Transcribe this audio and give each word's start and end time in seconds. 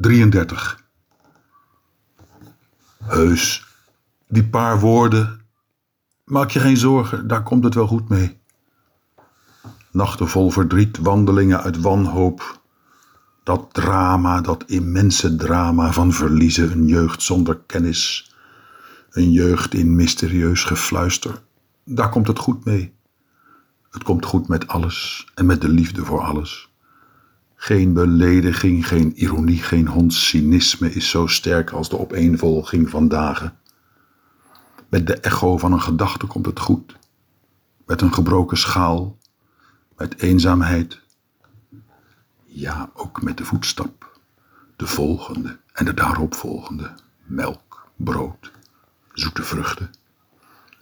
33. 0.00 0.84
Heus, 3.04 3.66
die 4.28 4.44
paar 4.44 4.80
woorden. 4.80 5.40
Maak 6.24 6.50
je 6.50 6.60
geen 6.60 6.76
zorgen, 6.76 7.28
daar 7.28 7.42
komt 7.42 7.64
het 7.64 7.74
wel 7.74 7.86
goed 7.86 8.08
mee. 8.08 8.38
Nachten 9.90 10.28
vol 10.28 10.50
verdriet, 10.50 10.98
wandelingen 10.98 11.62
uit 11.62 11.80
wanhoop. 11.80 12.60
Dat 13.42 13.68
drama, 13.72 14.40
dat 14.40 14.64
immense 14.66 15.36
drama 15.36 15.92
van 15.92 16.12
verliezen, 16.12 16.72
een 16.72 16.86
jeugd 16.86 17.22
zonder 17.22 17.60
kennis. 17.66 18.34
Een 19.10 19.32
jeugd 19.32 19.74
in 19.74 19.96
mysterieus 19.96 20.64
gefluister. 20.64 21.42
Daar 21.84 22.08
komt 22.08 22.26
het 22.26 22.38
goed 22.38 22.64
mee. 22.64 22.94
Het 23.90 24.02
komt 24.02 24.24
goed 24.24 24.48
met 24.48 24.68
alles 24.68 25.26
en 25.34 25.46
met 25.46 25.60
de 25.60 25.68
liefde 25.68 26.04
voor 26.04 26.20
alles. 26.20 26.67
Geen 27.60 27.92
belediging, 27.92 28.88
geen 28.88 29.12
ironie, 29.14 29.62
geen 29.62 29.86
hondscynisme 29.86 30.92
is 30.92 31.10
zo 31.10 31.26
sterk 31.26 31.70
als 31.70 31.88
de 31.88 31.98
opeenvolging 31.98 32.90
van 32.90 33.08
dagen. 33.08 33.58
Met 34.88 35.06
de 35.06 35.20
echo 35.20 35.56
van 35.56 35.72
een 35.72 35.80
gedachte 35.80 36.26
komt 36.26 36.46
het 36.46 36.60
goed. 36.60 36.96
Met 37.86 38.00
een 38.00 38.12
gebroken 38.12 38.58
schaal, 38.58 39.18
met 39.96 40.20
eenzaamheid. 40.20 41.00
Ja, 42.44 42.90
ook 42.94 43.22
met 43.22 43.36
de 43.36 43.44
voetstap, 43.44 44.20
de 44.76 44.86
volgende 44.86 45.58
en 45.72 45.84
de 45.84 45.94
daaropvolgende. 45.94 46.94
Melk, 47.24 47.88
brood, 47.96 48.52
zoete 49.12 49.42
vruchten. 49.42 49.90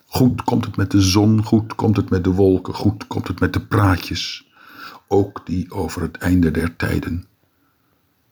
Goed 0.06 0.42
komt 0.44 0.64
het 0.64 0.76
met 0.76 0.90
de 0.90 1.00
zon, 1.00 1.44
goed 1.44 1.74
komt 1.74 1.96
het 1.96 2.10
met 2.10 2.24
de 2.24 2.32
wolken, 2.32 2.74
goed 2.74 3.06
komt 3.06 3.28
het 3.28 3.40
met 3.40 3.52
de 3.52 3.66
praatjes, 3.66 4.45
ook 5.08 5.46
die 5.46 5.70
over 5.70 6.02
het 6.02 6.16
einde 6.16 6.50
der 6.50 6.76
tijden. 6.76 7.26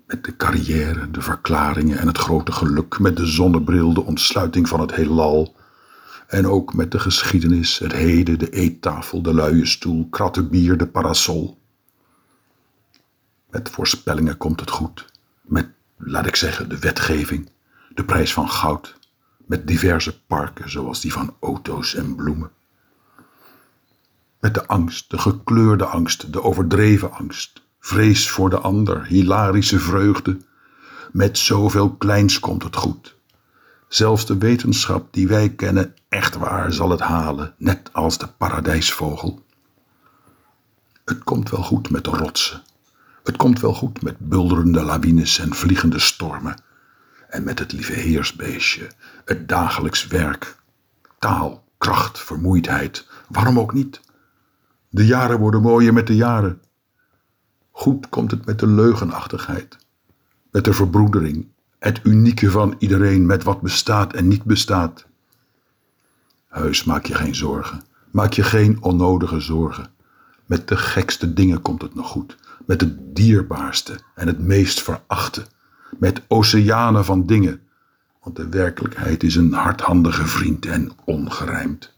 Met 0.07 0.25
de 0.25 0.37
carrière, 0.37 1.11
de 1.11 1.21
verklaringen 1.21 1.99
en 1.99 2.07
het 2.07 2.19
grote 2.19 2.53
geluk, 2.53 2.99
met 2.99 3.17
de 3.17 3.27
zonnebril, 3.27 3.95
de 3.95 4.05
ontsluiting 4.05 4.69
van 4.69 4.81
het 4.81 4.95
heelal. 4.95 5.55
En 6.27 6.47
ook 6.47 6.75
met 6.75 6.91
de 6.91 6.99
geschiedenis, 6.99 7.79
het 7.79 7.93
heden, 7.93 8.39
de 8.39 8.51
eettafel, 8.51 9.23
de 9.23 9.35
luie 9.35 9.67
stoel, 9.67 10.09
kratten 10.09 10.49
bier, 10.49 10.77
de 10.77 10.87
parasol. 10.87 11.59
Met 13.51 13.71
voorspellingen 13.71 14.37
komt 14.37 14.61
het 14.61 14.71
goed. 14.71 15.07
Met, 15.41 15.69
laat 15.97 16.27
ik 16.27 16.37
zeggen, 16.37 16.69
de 16.69 16.79
wetgeving, 16.79 17.51
de 17.95 18.05
prijs 18.05 18.33
van 18.33 18.49
goud, 18.49 18.97
met 19.47 19.67
diverse 19.67 20.21
parken 20.25 20.71
zoals 20.71 21.01
die 21.01 21.13
van 21.13 21.37
auto's 21.41 21.95
en 21.95 22.15
bloemen. 22.15 22.51
Met 24.45 24.55
de 24.55 24.67
angst, 24.67 25.11
de 25.11 25.19
gekleurde 25.19 25.85
angst, 25.85 26.33
de 26.33 26.43
overdreven 26.43 27.13
angst, 27.13 27.63
vrees 27.81 28.31
voor 28.31 28.51
de 28.51 28.59
ander, 28.59 29.05
hilarische 29.05 29.79
vreugde. 29.79 30.37
Met 31.13 31.39
zoveel 31.39 31.95
kleins 31.95 32.41
komt 32.41 32.63
het 32.63 32.77
goed. 32.77 33.17
Zelfs 33.89 34.27
de 34.27 34.39
wetenschap 34.39 35.13
die 35.13 35.29
wij 35.29 35.49
kennen, 35.49 35.95
echt 36.09 36.37
waar, 36.37 36.73
zal 36.73 36.91
het 36.91 37.01
halen, 37.01 37.55
net 37.59 37.91
als 37.93 38.19
de 38.19 38.27
paradijsvogel. 38.27 39.45
Het 41.05 41.25
komt 41.25 41.51
wel 41.51 41.63
goed 41.63 41.91
met 41.91 42.05
de 42.05 42.11
rotsen. 42.11 42.63
Het 43.23 43.37
komt 43.37 43.61
wel 43.61 43.75
goed 43.75 44.03
met 44.03 44.19
bulderende 44.19 44.83
lawines 44.83 45.39
en 45.39 45.55
vliegende 45.55 45.99
stormen 45.99 46.63
en 47.29 47.45
met 47.45 47.59
het 47.59 47.73
lieve 47.73 47.93
heersbeestje, 47.93 48.91
het 49.25 49.49
dagelijks 49.49 50.07
werk, 50.07 50.57
taal, 51.19 51.65
kracht, 51.79 52.19
vermoeidheid, 52.19 53.09
waarom 53.29 53.59
ook 53.59 53.73
niet? 53.73 54.03
De 54.95 55.07
jaren 55.07 55.39
worden 55.39 55.63
mooier 55.63 55.93
met 55.93 56.07
de 56.07 56.15
jaren. 56.15 56.61
Goed 57.71 58.09
komt 58.09 58.31
het 58.31 58.47
met 58.47 58.59
de 58.59 58.67
leugenachtigheid, 58.67 59.77
met 60.51 60.65
de 60.65 60.73
verbroedering, 60.73 61.47
het 61.79 62.01
unieke 62.03 62.51
van 62.51 62.75
iedereen 62.79 63.27
met 63.27 63.43
wat 63.43 63.61
bestaat 63.61 64.13
en 64.13 64.29
niet 64.29 64.45
bestaat. 64.45 65.07
Heus, 66.49 66.85
maak 66.85 67.07
je 67.07 67.15
geen 67.15 67.35
zorgen, 67.35 67.83
maak 68.11 68.33
je 68.33 68.43
geen 68.43 68.83
onnodige 68.83 69.41
zorgen. 69.41 69.91
Met 70.47 70.69
de 70.69 70.77
gekste 70.77 71.33
dingen 71.33 71.63
komt 71.63 71.83
het 71.83 71.95
nog 71.95 72.09
goed, 72.09 72.37
met 72.67 72.81
het 72.81 73.17
dierbaarste 73.17 73.99
en 74.15 74.27
het 74.27 74.39
meest 74.39 74.83
verachte 74.83 75.47
met 75.99 76.23
oceanen 76.29 77.05
van 77.05 77.27
dingen. 77.27 77.61
Want 78.23 78.37
de 78.37 78.49
werkelijkheid 78.49 79.23
is 79.23 79.37
een 79.37 79.53
hardhandige 79.53 80.27
vriend 80.27 80.67
en 80.67 80.91
ongerijmd. 81.05 81.94